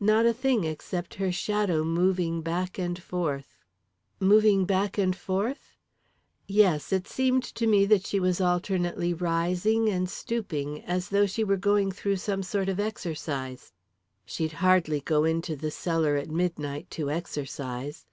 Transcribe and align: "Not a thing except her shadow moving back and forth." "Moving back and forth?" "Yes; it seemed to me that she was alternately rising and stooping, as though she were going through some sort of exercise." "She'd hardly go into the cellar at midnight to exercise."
"Not 0.00 0.26
a 0.26 0.34
thing 0.34 0.64
except 0.64 1.14
her 1.14 1.32
shadow 1.32 1.82
moving 1.82 2.42
back 2.42 2.78
and 2.78 3.02
forth." 3.02 3.56
"Moving 4.20 4.66
back 4.66 4.98
and 4.98 5.16
forth?" 5.16 5.78
"Yes; 6.46 6.92
it 6.92 7.08
seemed 7.08 7.42
to 7.44 7.66
me 7.66 7.86
that 7.86 8.06
she 8.06 8.20
was 8.20 8.38
alternately 8.38 9.14
rising 9.14 9.88
and 9.88 10.10
stooping, 10.10 10.82
as 10.84 11.08
though 11.08 11.24
she 11.24 11.42
were 11.42 11.56
going 11.56 11.90
through 11.90 12.16
some 12.16 12.42
sort 12.42 12.68
of 12.68 12.78
exercise." 12.78 13.72
"She'd 14.26 14.52
hardly 14.60 15.00
go 15.00 15.24
into 15.24 15.56
the 15.56 15.70
cellar 15.70 16.16
at 16.16 16.28
midnight 16.30 16.90
to 16.90 17.10
exercise." 17.10 18.04